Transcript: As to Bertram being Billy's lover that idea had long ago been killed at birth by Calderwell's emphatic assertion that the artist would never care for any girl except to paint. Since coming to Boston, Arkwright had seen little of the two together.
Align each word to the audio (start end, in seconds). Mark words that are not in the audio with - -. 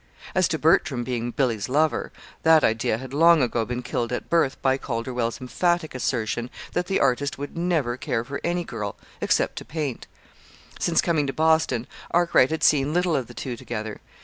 As 0.33 0.47
to 0.47 0.57
Bertram 0.57 1.03
being 1.03 1.29
Billy's 1.29 1.69
lover 1.69 2.11
that 2.41 2.63
idea 2.63 2.97
had 2.97 3.13
long 3.13 3.43
ago 3.43 3.65
been 3.65 3.83
killed 3.83 4.11
at 4.11 4.31
birth 4.31 4.59
by 4.63 4.79
Calderwell's 4.79 5.39
emphatic 5.39 5.93
assertion 5.93 6.49
that 6.73 6.87
the 6.87 6.99
artist 6.99 7.37
would 7.37 7.55
never 7.55 7.97
care 7.97 8.23
for 8.23 8.41
any 8.43 8.63
girl 8.63 8.95
except 9.21 9.57
to 9.57 9.63
paint. 9.65 10.07
Since 10.79 11.01
coming 11.01 11.27
to 11.27 11.33
Boston, 11.33 11.85
Arkwright 12.09 12.49
had 12.49 12.63
seen 12.63 12.95
little 12.95 13.15
of 13.15 13.27
the 13.27 13.35
two 13.35 13.55
together. 13.55 14.01